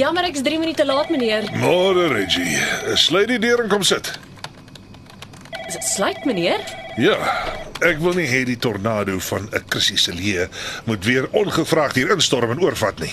Jammer 0.00 0.26
ek's 0.30 0.42
3 0.46 0.58
minute 0.62 0.84
laat 0.86 1.10
meneer. 1.12 1.46
Môre 1.60 2.08
Reggie, 2.12 2.58
sluit 2.96 3.28
die 3.28 3.40
deur 3.42 3.64
en 3.64 3.70
kom 3.72 3.84
sit. 3.86 4.12
Is 5.66 5.76
dit 5.76 5.88
sluit 5.92 6.24
meneer? 6.28 6.62
Ja, 7.00 7.16
ek 7.86 8.00
wil 8.02 8.16
nie 8.18 8.28
hê 8.28 8.42
die 8.48 8.58
tornado 8.58 9.18
van 9.30 9.48
'n 9.52 9.64
Chrissy 9.68 9.96
se 9.96 10.12
leë 10.12 10.48
moet 10.86 11.04
weer 11.04 11.28
ongevraagd 11.30 11.96
hier 12.00 12.10
instorm 12.10 12.50
en 12.50 12.60
oorvat 12.60 12.98
nie. 12.98 13.12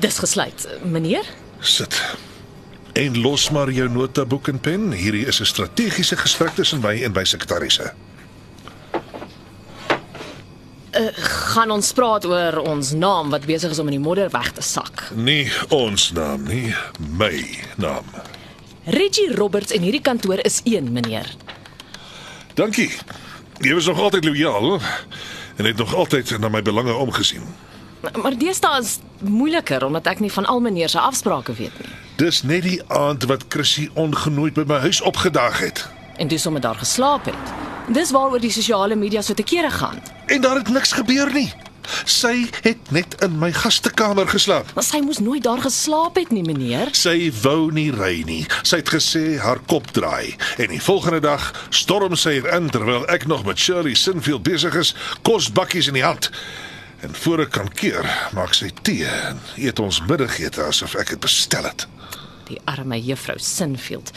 Dis 0.00 0.18
gesluit, 0.18 0.68
meneer. 0.82 1.26
Sit. 1.60 2.00
En 2.92 3.20
los 3.20 3.50
maar 3.50 3.70
jou 3.70 3.88
notaboek 3.88 4.48
en 4.48 4.60
pen. 4.60 4.92
Hierdie 4.92 5.26
is 5.26 5.40
'n 5.40 5.44
strategiese 5.44 6.16
gesprek 6.16 6.54
tussen 6.54 6.80
my 6.80 7.02
en 7.02 7.12
my 7.12 7.24
sekretarisse. 7.24 7.92
Gaan 11.08 11.70
ons 11.70 11.92
praat 11.96 12.26
oor 12.28 12.58
ons 12.68 12.92
naam 12.92 13.30
wat 13.32 13.46
besig 13.48 13.72
is 13.72 13.78
om 13.80 13.88
in 13.88 13.96
die 13.96 14.02
modder 14.02 14.28
weg 14.32 14.50
te 14.52 14.62
sak. 14.62 15.06
Nie 15.16 15.48
ons 15.72 16.10
naam 16.12 16.44
nie, 16.48 16.74
my 17.16 17.32
naam. 17.80 18.04
Reggie 18.84 19.30
Roberts 19.36 19.72
en 19.72 19.84
hierdie 19.86 20.02
kantoor 20.04 20.42
is 20.44 20.60
een, 20.64 20.92
meneer. 20.92 21.28
Dankie. 22.54 22.90
Jy 23.60 23.74
was 23.74 23.86
nog 23.86 24.00
altyd 24.00 24.24
lojaal 24.24 24.80
en 25.56 25.64
het 25.64 25.76
nog 25.76 25.94
altyd 25.94 26.38
na 26.38 26.48
my 26.48 26.62
belange 26.62 26.94
omgesien. 26.94 27.44
Maar 28.22 28.36
deesdae 28.38 28.80
is 28.80 28.98
moeiliker 29.20 29.84
omdat 29.84 30.06
ek 30.06 30.20
nie 30.24 30.32
van 30.32 30.46
al 30.48 30.60
meneer 30.64 30.88
se 30.88 31.00
afsprake 31.00 31.52
weet 31.52 31.76
nie. 31.80 31.96
Dis 32.16 32.42
net 32.42 32.64
die 32.64 32.80
aand 32.88 33.24
wat 33.28 33.44
Chrissy 33.48 33.88
ongenooid 33.94 34.56
by 34.56 34.64
my 34.68 34.80
huis 34.84 35.00
opgedaag 35.00 35.60
het. 35.60 35.84
En 36.16 36.28
dis 36.28 36.42
sommer 36.42 36.60
daar 36.60 36.80
geslaap 36.80 37.28
het. 37.28 37.52
Dis 37.88 38.12
waaroor 38.12 38.40
die 38.40 38.52
sosiale 38.52 38.96
media 38.96 39.22
so 39.22 39.34
te 39.34 39.44
kere 39.44 39.70
gaan. 39.70 40.00
En 40.30 40.40
daar 40.40 40.56
het 40.56 40.68
niks 40.68 40.92
gebeur 40.92 41.32
nie. 41.32 41.52
Sy 42.04 42.46
het 42.62 42.90
net 42.94 43.16
in 43.24 43.38
my 43.38 43.48
gastekamer 43.52 44.28
geslaap. 44.30 44.68
Maar 44.74 44.86
sy 44.86 45.00
moes 45.02 45.18
nooit 45.18 45.42
daar 45.42 45.58
geslaap 45.58 46.20
het 46.20 46.30
nie, 46.30 46.44
meneer. 46.46 46.92
Sy 46.94 47.32
wou 47.42 47.72
nie 47.74 47.88
ry 47.90 48.22
nie. 48.28 48.44
Sy 48.62 48.78
het 48.78 48.92
gesê 48.94 49.24
haar 49.42 49.58
kop 49.66 49.90
draai 49.96 50.36
en 50.62 50.70
die 50.70 50.82
volgende 50.82 51.18
dag 51.24 51.50
storm 51.74 52.14
sy 52.14 52.36
hier 52.38 52.46
in 52.54 52.70
terwyl 52.70 53.08
ek 53.10 53.26
nog 53.26 53.42
met 53.48 53.58
Shirley 53.58 53.96
Sinfield 53.98 54.46
besig 54.46 54.78
is, 54.78 54.94
kosbakkies 55.26 55.90
in 55.90 55.98
die 55.98 56.06
hand. 56.06 56.30
En 57.02 57.14
voor 57.24 57.48
ek 57.48 57.54
kan 57.58 57.74
keer, 57.74 58.06
maak 58.36 58.54
sy 58.54 58.70
tee 58.86 59.10
en 59.10 59.42
eet 59.58 59.82
ons 59.82 60.02
middagete 60.06 60.62
asof 60.62 60.94
ek 61.00 61.16
dit 61.16 61.26
bestel 61.26 61.66
het. 61.66 61.88
Die 62.52 62.60
arme 62.70 63.02
juffrou 63.02 63.38
Sinfield. 63.42 64.14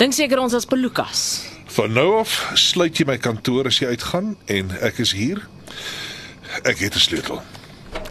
Dink 0.00 0.16
seker 0.16 0.40
ons 0.40 0.56
as 0.56 0.64
Pelukas. 0.64 1.26
Van 1.72 1.92
nou 1.92 2.18
af 2.18 2.50
sluit 2.54 2.98
jy 2.98 3.04
my 3.08 3.16
kantoor 3.16 3.66
as 3.70 3.78
jy 3.80 3.92
uitgaan 3.94 4.34
en 4.52 4.72
ek 4.84 4.98
is 5.00 5.12
hier. 5.16 5.40
Ek 6.68 6.78
het 6.84 6.94
'n 6.94 6.98
sleutel. 7.00 7.42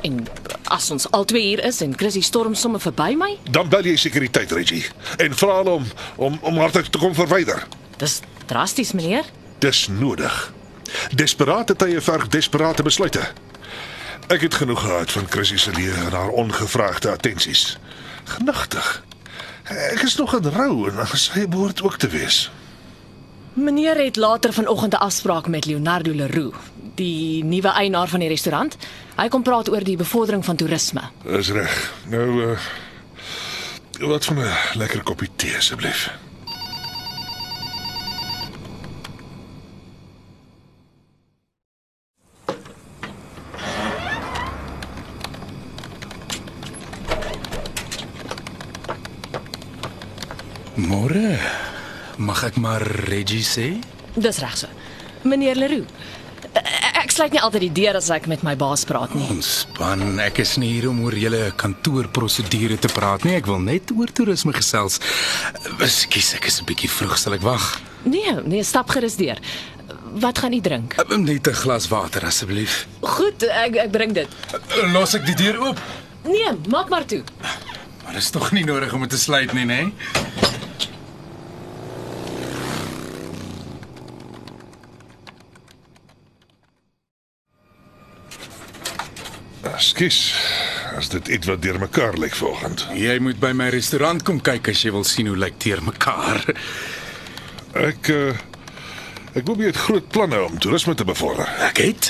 En 0.02 0.28
as 0.64 0.92
ons 0.92 1.12
albei 1.12 1.42
hier 1.42 1.66
is 1.66 1.82
en 1.82 1.98
Chrissy 1.98 2.22
storm 2.22 2.56
sommer 2.56 2.80
verby 2.82 3.14
my, 3.18 3.38
Dan 3.52 3.70
bel 3.70 3.84
jy 3.84 3.96
sekuriteit, 3.96 4.52
Reggie, 4.52 4.86
en 5.18 5.36
vra 5.36 5.56
hulle 5.58 5.70
om 5.70 5.86
om 6.16 6.40
om 6.42 6.58
haar 6.58 6.72
te 6.72 6.98
kom 6.98 7.14
verwyder. 7.16 7.68
dis 7.98 8.20
drasties, 8.46 8.92
meneer. 8.92 9.26
Dis 9.60 9.88
nodig. 9.88 10.54
Desperate 11.16 11.76
tye 11.76 12.02
verg 12.02 12.28
desperate 12.28 12.84
besluite. 12.84 13.32
Ek 14.28 14.42
het 14.42 14.54
genoeg 14.54 14.82
gehad 14.82 15.12
van 15.12 15.28
Chrissy 15.30 15.58
se 15.58 15.72
lewe 15.72 16.06
en 16.06 16.12
haar 16.12 16.30
ongevraagde 16.30 17.12
attensies. 17.12 17.78
Genigtig. 18.24 19.04
Ek 19.64 20.02
is 20.02 20.16
nog 20.16 20.36
in 20.36 20.50
rou 20.50 20.90
en 20.90 21.08
sy 21.18 21.48
behoort 21.48 21.82
ook 21.82 21.98
te 21.98 22.08
wees. 22.08 22.52
Meneer 23.54 24.04
het 24.04 24.16
later 24.16 24.54
vanoggend 24.54 24.94
'n 24.94 24.96
afspraak 24.96 25.48
met 25.48 25.66
Leonardo 25.66 26.12
Leroux, 26.12 26.56
die 26.96 27.44
nuwe 27.44 27.68
eienaar 27.68 28.08
van 28.08 28.20
die 28.20 28.30
restaurant. 28.30 28.78
Hy 29.16 29.28
kom 29.28 29.44
praat 29.44 29.70
oor 29.70 29.84
die 29.84 29.98
bevordering 29.98 30.46
van 30.46 30.56
toerisme. 30.56 31.02
Is 31.26 31.50
reg. 31.52 31.94
Nou 32.08 32.52
uh 32.52 32.58
wat 34.00 34.26
van 34.26 34.38
'n 34.38 34.78
lekker 34.78 35.04
koppie 35.04 35.30
tee 35.36 35.56
asseblief. 35.56 36.12
Môre. 50.76 51.71
Mag 52.22 52.44
ek 52.46 52.58
maar 52.62 52.84
Reggie 53.10 53.42
sê? 53.42 53.68
Dis 54.14 54.38
reg 54.44 54.54
so. 54.60 54.68
Meneer 55.26 55.58
Leroux, 55.58 55.88
ek 57.02 57.10
sluit 57.14 57.34
nie 57.34 57.42
altyd 57.42 57.64
die 57.66 57.72
deur 57.82 57.98
as 57.98 58.10
ek 58.14 58.28
met 58.30 58.44
my 58.46 58.54
baas 58.60 58.84
praat 58.86 59.14
nie. 59.18 59.26
Ontspan. 59.34 60.20
Ek 60.22 60.42
is 60.44 60.54
nie 60.62 60.70
hier 60.76 60.90
om 60.92 61.00
oor 61.06 61.16
julle 61.18 61.48
kantoorprosedure 61.62 62.78
te 62.82 62.92
praat 62.94 63.26
nie. 63.26 63.34
Ek 63.40 63.50
wil 63.50 63.62
net 63.64 63.90
oor 63.96 64.12
toerisme 64.14 64.54
gesels. 64.54 65.00
Ekskuus, 65.80 66.36
ek 66.38 66.46
is 66.52 66.62
'n 66.62 66.66
bietjie 66.70 66.90
vroeg. 66.94 67.18
Sal 67.18 67.34
ek 67.34 67.42
wag? 67.42 67.80
Nee, 68.06 68.34
nee, 68.46 68.64
stap 68.64 68.90
gerus 68.90 69.16
deur. 69.18 69.38
Wat 70.22 70.38
gaan 70.38 70.54
u 70.54 70.62
drink? 70.62 70.96
Net 71.18 71.48
'n 71.48 71.54
glas 71.54 71.88
water 71.88 72.26
asseblief. 72.26 72.86
Goed, 73.02 73.44
ek 73.44 73.76
ek 73.76 73.92
bring 73.92 74.14
dit. 74.14 74.28
Los 74.94 75.16
ek 75.16 75.26
die 75.26 75.36
deur 75.36 75.58
oop. 75.70 75.80
Nee, 76.24 76.54
maak 76.70 76.90
maar 76.90 77.06
toe. 77.06 77.24
Maar 78.04 78.14
dis 78.14 78.30
tog 78.30 78.52
nie 78.52 78.66
nodig 78.66 78.94
om 78.94 79.02
dit 79.02 79.10
te 79.10 79.18
sluit 79.18 79.54
nie, 79.54 79.66
né? 79.66 79.92
Skus. 89.78 90.34
As 90.98 91.10
dit 91.10 91.28
iets 91.28 91.48
wat 91.48 91.62
deurmekaar 91.62 92.18
lyk 92.18 92.36
vanoggend. 92.36 92.88
Jy 92.98 93.18
moet 93.22 93.40
by 93.40 93.52
my 93.56 93.70
restaurant 93.74 94.24
kom 94.26 94.42
kyk 94.42 94.72
as 94.74 94.82
jy 94.84 94.92
wil 94.94 95.06
sien 95.08 95.30
hoe 95.30 95.38
lyk 95.38 95.60
teer 95.62 95.84
mekaar. 95.86 96.44
Ek 97.78 98.10
uh 98.14 98.32
ek 99.32 99.46
wil 99.48 99.56
baie 99.56 99.72
groot 99.72 100.10
planne 100.12 100.42
om 100.44 100.58
toerisme 100.60 100.92
te 101.00 101.06
bevorder. 101.08 101.48
Ek 101.64 101.78
het 101.80 102.10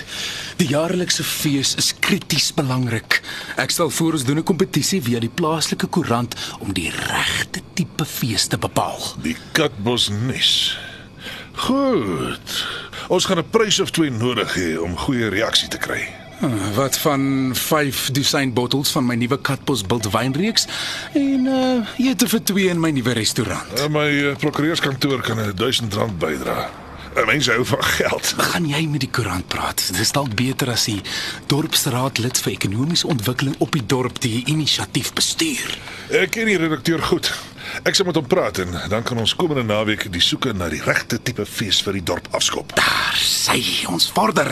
die 0.57 0.72
jaarlikse 0.72 1.22
fees 1.22 1.75
is 1.78 1.91
krities 2.01 2.47
belangrik. 2.57 3.19
Ek 3.62 3.69
stel 3.69 3.91
voor 3.94 4.18
ons 4.18 4.25
doen 4.25 4.41
'n 4.41 4.47
kompetisie 4.47 5.01
via 5.01 5.19
die 5.19 5.29
plaaslike 5.29 5.88
koerant 5.88 6.35
om 6.59 6.73
die 6.73 6.89
regte 6.89 7.62
tipe 7.73 8.06
fees 8.06 8.47
te 8.47 8.57
bepaal. 8.57 8.97
Die 9.22 9.38
Katbos 9.51 10.09
nes. 10.09 10.78
Goed. 11.53 12.66
Ons 13.07 13.25
gaan 13.25 13.38
'n 13.38 13.50
prys 13.50 13.79
of 13.79 13.91
twee 13.91 14.09
nodig 14.09 14.56
hê 14.56 14.79
om 14.81 14.97
goeie 14.97 15.29
reaksie 15.29 15.68
te 15.68 15.78
kry. 15.78 16.20
Wat 16.74 16.97
van 16.97 17.52
5 17.53 18.12
dosyn 18.12 18.53
bottels 18.53 18.91
van 18.91 19.06
my 19.06 19.16
nuwe 19.16 19.38
Katbos 19.41 19.84
Bild 19.85 20.07
wynreeks 20.09 20.66
en 21.13 21.46
uh 21.46 21.91
ete 22.02 22.25
vir 22.28 22.41
twee 22.44 22.69
in 22.69 22.79
my 22.81 22.90
nuwe 22.90 23.13
restaurant. 23.13 23.68
Uh, 23.78 23.85
my 23.94 24.07
uh, 24.09 24.35
prokureurskantoor 24.41 25.22
kan 25.22 25.38
'n 25.38 25.53
1000 25.56 25.94
rand 25.94 26.18
bydra. 26.19 26.69
'n 27.16 27.25
Mens 27.25 27.47
hou 27.47 27.66
van 27.66 27.84
geld. 27.84 28.34
Gaan 28.38 28.68
jy 28.68 28.88
met 28.88 29.00
die 29.00 29.09
koerant 29.09 29.47
praat? 29.47 29.90
Dis 29.97 30.12
dalk 30.12 30.35
beter 30.35 30.69
as 30.72 30.85
die 30.90 31.01
dorpsraadlid 31.46 32.39
vir 32.39 32.51
ekonomiese 32.51 33.07
ontwikkeling 33.07 33.56
op 33.57 33.71
die 33.71 33.86
dorp 33.86 34.21
die 34.21 34.44
inisiatief 34.45 35.13
bestuur. 35.13 35.77
Ek 36.10 36.31
ken 36.31 36.45
die 36.45 36.57
redakteur 36.57 37.04
goed. 37.04 37.33
Ek 37.84 37.96
sal 37.96 38.06
met 38.06 38.16
hom 38.16 38.28
praat 38.28 38.58
en 38.63 38.75
dan 38.90 39.04
kan 39.04 39.18
ons 39.18 39.36
komende 39.36 39.63
naweek 39.63 40.08
die 40.13 40.22
soeke 40.22 40.54
na 40.54 40.69
die 40.69 40.81
regte 40.84 41.22
tipe 41.22 41.46
fees 41.46 41.81
vir 41.81 41.94
die 41.94 42.04
dorp 42.04 42.28
afskop. 42.38 42.75
Daar 42.75 43.18
sê 43.18 43.62
ons 43.92 44.10
vorder. 44.13 44.52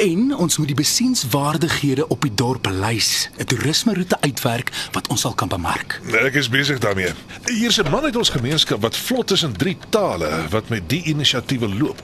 En 0.00 0.34
ons 0.36 0.58
moet 0.58 0.72
die 0.72 0.78
besienswaardighede 0.78 2.08
op 2.08 2.24
die 2.26 2.34
dorp 2.34 2.66
lys, 2.70 3.28
'n 3.38 3.44
toerismeroete 3.44 4.20
uitwerk 4.20 4.72
wat 4.92 5.08
ons 5.08 5.20
sal 5.20 5.34
kan 5.34 5.48
bemark. 5.48 6.00
Ek 6.12 6.34
is 6.34 6.48
besig 6.48 6.78
daarmee. 6.78 7.12
Hier's 7.46 7.78
'n 7.78 7.90
man 7.90 8.04
uit 8.04 8.16
ons 8.16 8.30
gemeenskap 8.30 8.80
wat 8.82 8.96
vlot 8.96 9.30
is 9.30 9.42
in 9.42 9.52
drie 9.52 9.76
tale 9.90 10.48
wat 10.50 10.68
met 10.68 10.88
die 10.88 11.02
inisiatiewe 11.04 11.68
loop. 11.68 12.02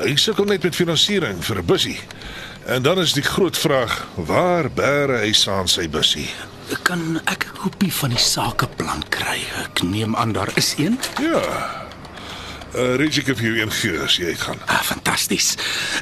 Hy 0.00 0.16
sukkel 0.16 0.44
net 0.44 0.62
met 0.62 0.76
finansiering 0.76 1.44
vir 1.44 1.58
'n 1.58 1.66
bussie. 1.66 2.00
En 2.66 2.82
dan 2.82 2.98
is 2.98 3.12
die 3.12 3.22
groot 3.22 3.58
vraag, 3.58 4.06
waar 4.14 4.70
bære 4.70 5.18
hy 5.18 5.32
saam 5.32 5.66
sy 5.66 5.88
bussie? 5.88 6.30
Kan 6.82 7.20
ek 7.24 7.44
'n 7.46 7.56
kopie 7.58 7.92
van 7.92 8.10
die 8.10 8.18
sakeplan 8.18 9.02
kry? 9.08 9.38
Ek 9.64 9.82
neem 9.82 10.16
aan 10.16 10.32
daar 10.32 10.50
is 10.54 10.74
een. 10.78 10.98
Ja. 11.20 11.42
Uh, 12.74 12.94
Reggie 12.96 13.22
kan 13.22 13.36
vir 13.36 13.44
jou 13.44 13.58
een 13.60 13.70
gee 13.70 13.98
as 14.00 14.16
jy 14.16 14.24
uitgaan. 14.26 14.58
Ah, 14.66 14.80
fantasties. 14.82 15.56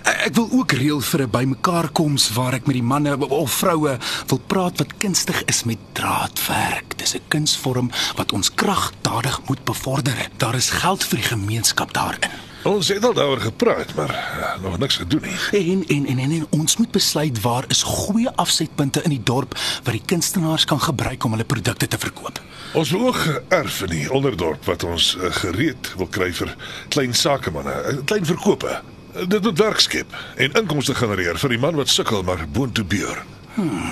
Eh, 0.05 0.27
Ek 0.27 0.35
wil 0.35 0.49
ook 0.53 0.73
reël 0.73 1.01
vir 1.01 1.21
'n 1.23 1.31
bymekaarkoms 1.31 2.31
waar 2.33 2.53
ek 2.55 2.67
met 2.67 2.75
die 2.75 2.83
manne 2.83 3.19
of 3.29 3.51
vroue 3.53 3.99
wil 4.27 4.39
praat 4.47 4.79
wat 4.79 4.97
kunstig 4.99 5.43
is 5.45 5.65
met 5.65 5.79
draadwerk. 5.93 6.97
Dis 6.99 7.15
'n 7.15 7.21
kunsvorm 7.29 7.91
wat 8.17 8.33
ons 8.33 8.55
kragtadig 8.55 9.41
moet 9.49 9.65
bevorder. 9.65 10.29
Daar 10.37 10.55
is 10.55 10.71
geld 10.71 11.05
vir 11.05 11.17
die 11.19 11.27
gemeenskap 11.29 11.93
daarin. 11.93 12.31
Ons 12.63 12.89
het 12.89 13.05
al 13.05 13.15
daaroor 13.17 13.41
gepraat, 13.41 13.95
maar 13.95 14.11
uh, 14.11 14.63
nog 14.63 14.79
niks 14.79 14.97
gedoen 14.97 15.23
nie. 15.23 15.37
En 15.61 15.85
en 15.87 16.07
en 16.07 16.19
en, 16.19 16.31
en 16.31 16.47
ons 16.51 16.77
moet 16.77 16.91
besluit 16.91 17.41
waar 17.41 17.65
is 17.69 17.83
goeie 17.83 18.31
afsetpunte 18.31 19.03
in 19.03 19.11
die 19.11 19.23
dorp 19.25 19.57
wat 19.83 19.93
die 19.93 20.03
kunstenaars 20.05 20.65
kan 20.65 20.81
gebruik 20.81 21.25
om 21.25 21.31
hulle 21.31 21.45
produkte 21.45 21.89
te 21.89 21.99
verkoop. 21.99 22.41
Ons 22.73 22.91
beoog 22.91 23.27
'n 23.27 23.41
erf 23.49 23.81
in 23.83 23.89
die 23.89 24.13
onderdorp 24.13 24.65
wat 24.65 24.85
ons 24.85 25.17
uh, 25.17 25.33
gereed 25.33 25.95
wil 25.97 26.07
kry 26.07 26.33
vir 26.33 26.57
klein 26.89 27.15
sakemanne, 27.15 27.75
uh, 27.89 27.97
klein 28.05 28.27
verkope. 28.27 28.83
Uh, 29.15 29.29
dit 29.29 29.43
moet 29.43 29.59
werk 29.59 29.81
skep 29.81 30.17
en 30.37 30.53
inkomste 30.53 30.95
genereer 30.95 31.39
vir 31.39 31.49
die 31.49 31.59
man 31.59 31.75
wat 31.75 31.89
sukkel 31.89 32.23
maar 32.23 32.49
boontoe 32.53 32.85
beur. 32.85 33.25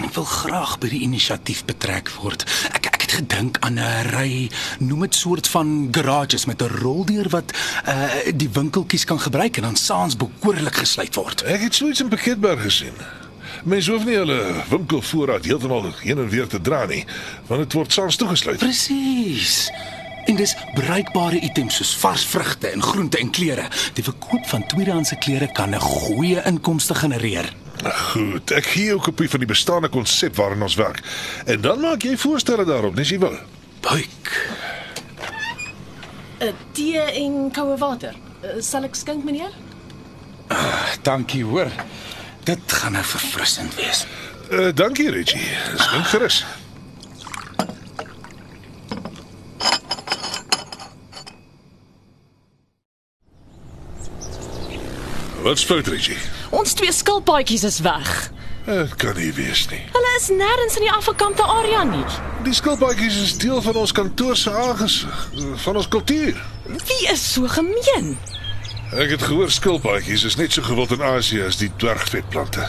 Ek 0.04 0.14
wil 0.14 0.24
graag 0.24 0.78
by 0.78 0.88
die 0.88 1.00
inisiatief 1.00 1.64
betrek 1.64 2.10
word. 2.20 2.44
Ek 2.72 2.97
gedink 3.18 3.56
aan 3.60 3.78
'n 3.78 4.02
ry, 4.14 4.50
noem 4.78 5.00
dit 5.00 5.14
soort 5.14 5.46
van 5.48 5.88
garages 5.90 6.44
met 6.46 6.62
'n 6.62 6.74
roldeur 6.82 7.28
wat 7.28 7.52
uh 7.86 8.32
die 8.34 8.50
winkeltjies 8.52 9.04
kan 9.04 9.20
gebruik 9.20 9.56
en 9.56 9.62
dan 9.62 9.76
saans 9.76 10.16
bekoorlik 10.16 10.76
gesluit 10.76 11.14
word. 11.14 11.42
Ek 11.42 11.60
het 11.60 11.74
so 11.74 11.88
iets 11.88 12.00
in 12.00 12.08
Piketberg 12.08 12.62
gesien. 12.62 12.96
Mense 13.64 13.90
hoef 13.90 14.04
nie 14.04 14.14
hulle 14.14 14.62
winkelvoorraad 14.70 15.44
heeltemal 15.44 15.92
heen 16.00 16.18
en 16.18 16.28
weer 16.28 16.46
te 16.46 16.60
dra 16.60 16.86
nie, 16.86 17.04
want 17.46 17.60
dit 17.60 17.72
word 17.72 17.92
saans 17.92 18.16
toegesluit. 18.16 18.58
Presies. 18.58 19.70
En 20.24 20.36
dis 20.36 20.56
bruikbare 20.74 21.40
items 21.40 21.74
soos 21.74 21.96
vars 21.96 22.24
vrugte 22.24 22.68
en 22.68 22.82
groente 22.82 23.18
en 23.18 23.30
klere. 23.30 23.68
Die 23.94 24.04
verkoop 24.04 24.46
van 24.46 24.66
tweedehandse 24.66 25.16
klere 25.16 25.52
kan 25.52 25.74
'n 25.74 25.80
goeie 25.80 26.42
inkomste 26.44 26.94
genereer. 26.94 27.52
Goed, 27.84 28.50
ek 28.50 28.66
gee 28.66 28.84
jou 28.84 28.98
'n 28.98 29.02
kopie 29.02 29.28
van 29.30 29.38
die 29.38 29.48
bestaande 29.48 29.88
konsep 29.88 30.36
waarin 30.36 30.62
ons 30.62 30.74
werk. 30.74 31.02
En 31.46 31.60
dan 31.60 31.80
maak 31.80 32.02
jy 32.02 32.16
voorstelle 32.16 32.64
daarop, 32.64 32.94
nes 32.94 33.08
jy 33.08 33.18
wil. 33.18 33.38
Buik. 33.80 34.50
'n 36.40 36.54
Tee 36.72 37.00
en 37.00 37.50
koue 37.50 37.76
water. 37.76 38.14
Uh, 38.42 38.60
sal 38.62 38.82
ek 38.82 38.94
skink, 38.94 39.24
meneer? 39.24 39.50
Dankie 41.02 41.44
hoor. 41.44 41.70
Dit 42.44 42.72
gaan 42.72 42.92
nou 42.92 43.04
verfrissend 43.04 43.74
wees. 43.74 44.06
Uh, 44.50 44.68
dankie 44.74 45.10
Reggie. 45.10 45.48
Skink 45.76 46.06
gerus. 46.06 46.44
Wat 55.42 55.58
speel 55.58 55.80
Reggie? 55.80 56.37
Ons 56.50 56.72
twee 56.72 56.92
skilpaadjies 56.92 57.64
is 57.68 57.80
weg. 57.80 58.30
Dit 58.68 58.94
kan 59.00 59.16
nie 59.16 59.32
wees 59.32 59.66
nie. 59.70 59.80
Hulle 59.92 60.12
is 60.18 60.28
nêrens 60.28 60.76
in 60.76 60.84
die 60.84 60.92
afgekampte 60.92 61.44
area 61.44 61.84
nie. 61.88 62.04
Die 62.44 62.54
skilpaadjies 62.56 63.16
is 63.22 63.36
deel 63.40 63.62
van 63.64 63.76
ons 63.80 63.92
kantoor 63.96 64.36
se 64.36 64.52
aangesig, 64.52 65.22
van 65.64 65.76
ons 65.80 65.88
kultuur. 65.88 66.36
Wie 66.68 67.00
is 67.12 67.22
so 67.32 67.48
gemeen? 67.48 68.16
Ek 68.96 69.12
het 69.12 69.24
gehoor 69.28 69.52
skilpaadjies 69.52 70.24
is 70.24 70.36
net 70.40 70.52
so 70.52 70.64
gewild 70.64 70.92
in 70.96 71.04
Asië 71.04 71.42
as 71.48 71.60
die 71.60 71.70
dwergvetplante. 71.76 72.68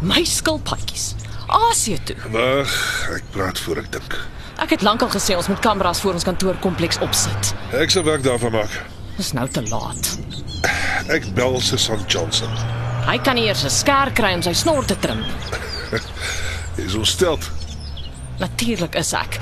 My 0.00 0.24
skilpaadjies. 0.24 1.12
Asie 1.52 1.98
toe. 2.08 2.16
Wag, 2.32 2.76
ek 3.12 3.28
praat 3.34 3.60
voor 3.60 3.82
ek 3.84 3.90
dink. 3.92 4.16
Ek 4.62 4.72
het 4.72 4.84
lankal 4.84 5.12
gesê 5.12 5.36
ons 5.36 5.48
moet 5.52 5.60
kameras 5.64 6.00
voor 6.00 6.16
ons 6.16 6.28
kantoorkompleks 6.28 7.00
opsit. 7.04 7.52
Ek 7.76 7.92
sal 7.92 8.08
werk 8.08 8.24
daarvan 8.24 8.56
maak. 8.56 8.78
Dis 9.16 9.32
nou 9.36 9.48
te 9.48 9.64
laat. 9.68 10.14
Ek 11.12 11.28
bel 11.36 11.60
Susan 11.60 12.00
Johnson. 12.08 12.81
Hy 13.02 13.18
kan 13.18 13.34
nie 13.34 13.48
eers 13.50 13.64
'n 13.64 13.70
skêr 13.70 14.12
kry 14.14 14.34
om 14.34 14.42
sy 14.42 14.52
snor 14.52 14.84
te 14.84 14.96
trim. 14.98 15.24
Is 16.84 16.94
ons 16.94 17.10
stelt. 17.10 17.50
Natuurlik 18.38 18.94
is 18.94 19.12
ek. 19.12 19.38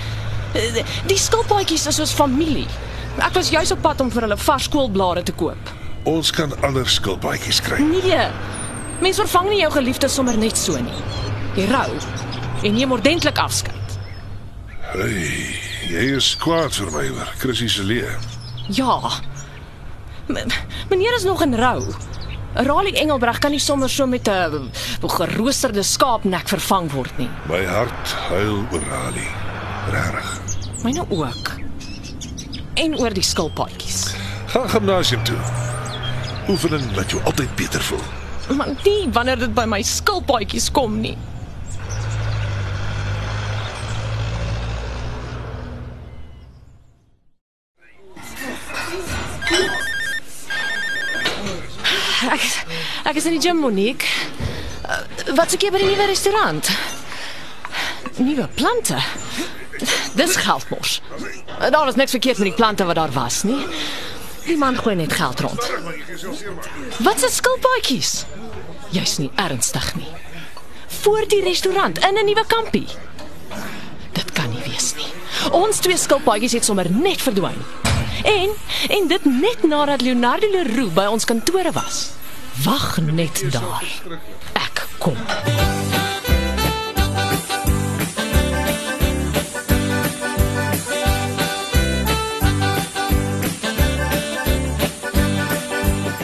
Die 1.07 1.19
skilpaadjies 1.19 1.87
is 1.87 1.97
soos 2.01 2.13
familie. 2.13 2.67
Ek 3.23 3.35
was 3.35 3.51
juis 3.51 3.71
op 3.71 3.83
pad 3.83 4.01
om 4.01 4.11
vir 4.11 4.27
hulle 4.27 4.37
vars 4.37 4.67
skoolblare 4.67 5.23
te 5.23 5.33
koop. 5.33 5.71
Ons 6.11 6.33
kan 6.35 6.53
ander 6.67 6.89
skilpaadjies 6.89 7.61
kry. 7.63 7.79
Nee. 7.85 8.27
Mens 9.01 9.21
vervang 9.23 9.49
nie 9.49 9.61
jou 9.61 9.71
geliefde 9.73 10.09
sommer 10.09 10.37
net 10.37 10.59
so 10.59 10.77
nie. 10.81 11.03
Jy 11.57 11.69
rou 11.71 11.91
en 12.65 12.75
neem 12.75 12.93
ordentlik 12.93 13.39
afskeid. 13.39 13.97
Hey, 14.91 15.55
jy 15.89 16.17
is 16.17 16.35
kwaad 16.41 16.75
vir 16.75 16.91
my 16.93 17.07
oor 17.15 17.31
Chrissy 17.39 17.69
se 17.69 17.85
lewe. 17.87 18.17
Ja. 18.75 18.99
M 20.29 20.39
meneer 20.91 21.15
is 21.17 21.25
nog 21.25 21.43
in 21.43 21.55
rou. 21.55 21.85
Raleigh 22.55 22.99
Engelbreg 22.99 23.39
kan 23.39 23.53
nie 23.55 23.61
sommer 23.63 23.89
so 23.89 24.07
met 24.07 24.29
'n 24.29 24.71
geroosterde 25.01 25.83
skaapnek 25.83 26.49
vervang 26.49 26.91
word 26.93 27.19
nie. 27.19 27.31
My 27.49 27.65
hart 27.65 28.15
huil 28.29 28.65
oor 28.73 28.85
Ali. 29.07 29.29
Regtig. 29.91 30.41
Myne 30.83 31.05
ook. 31.09 31.51
En 32.75 32.99
oor 32.99 33.13
die 33.13 33.23
skilpaadjies. 33.23 34.15
Gaan 34.47 34.69
gimnasium 34.69 35.25
toe. 35.25 35.37
Oefening 36.49 36.97
laat 36.97 37.11
jou 37.11 37.23
altyd 37.25 37.55
beter 37.55 37.81
voel. 37.81 38.03
Maar 38.57 38.69
nie 38.85 39.09
wanneer 39.13 39.39
dit 39.39 39.55
by 39.55 39.65
my 39.65 39.83
skilpaadjies 39.83 40.71
kom 40.71 41.01
nie. 41.01 41.17
Ek 53.11 53.17
is 53.19 53.27
in 53.27 53.35
die 53.35 53.43
gym 53.43 53.59
Monique. 53.59 54.07
Uh, 54.87 55.01
wat 55.35 55.51
soek 55.51 55.65
jy 55.67 55.71
by 55.75 55.81
die 55.83 55.89
nuwe 55.91 56.07
restaurant? 56.11 56.69
Nuwe 58.23 58.47
plante. 58.55 58.99
Dis 60.15 60.37
geldmos. 60.39 61.01
Uh, 61.59 61.71
Daar 61.75 61.89
was 61.89 61.99
niks 61.99 62.15
verkeerd 62.15 62.39
met 62.39 62.53
die 62.53 62.59
plante 62.59 62.87
wat 62.87 63.01
daar 63.01 63.11
was 63.15 63.43
nie. 63.49 63.59
Die 64.47 64.57
man 64.59 64.79
gooi 64.79 64.95
net 64.99 65.13
geld 65.19 65.41
rond. 65.43 65.67
Wat 67.03 67.19
se 67.23 67.31
skilpaadjies? 67.35 68.13
Jy's 68.95 69.17
nie 69.23 69.31
ernstig 69.43 69.91
nie. 69.99 70.09
Voor 71.03 71.27
die 71.31 71.43
restaurant 71.43 71.99
in 72.07 72.15
'n 72.19 72.25
nuwe 72.31 72.45
kampie. 72.47 72.87
Dit 74.13 74.33
kan 74.33 74.51
nie 74.51 74.63
wees 74.71 74.95
nie. 74.97 75.11
Ons 75.51 75.79
twee 75.79 75.97
skilpaadjies 75.97 76.53
het 76.53 76.65
sommer 76.65 76.91
net 76.91 77.23
verdwyn. 77.23 77.59
En 78.25 78.51
en 78.89 79.07
dit 79.09 79.25
net 79.25 79.63
nadat 79.63 80.01
Leonardo 80.01 80.47
Leroux 80.51 80.93
by 80.95 81.07
ons 81.11 81.25
kantore 81.25 81.73
was. 81.73 82.20
Wag 82.65 83.01
net 83.01 83.53
daar. 83.53 83.85
Ek 84.53 84.87
kom. 84.99 85.17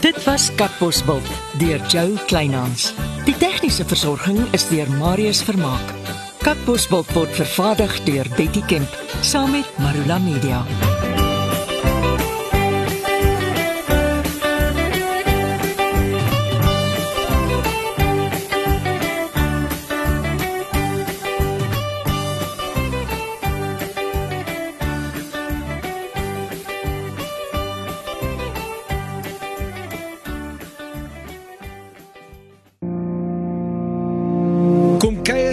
Dit 0.01 0.25
was 0.25 0.55
Katbosveld 0.55 1.27
deur 1.59 1.81
Jo 1.89 2.15
Kleinhans. 2.27 2.93
Die 3.25 3.37
tegniese 3.37 3.85
versorging 3.85 4.39
is 4.51 4.69
deur 4.69 4.91
Marius 4.91 5.43
Vermaak. 5.43 5.95
Katbosveld 6.47 7.11
word 7.15 7.35
vervaardig 7.35 7.97
deur 8.05 8.29
Betty 8.37 8.63
Kemp 8.67 9.01
saam 9.21 9.51
met 9.51 9.79
Marula 9.83 10.19
Media. 10.19 10.63